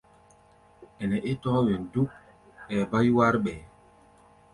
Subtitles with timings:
[1.01, 2.09] Ɛnɛ é tɔ̧́ɔ̧́ wen dúk,
[2.71, 3.65] ɛɛ bá yúwár ɓɛɛ́.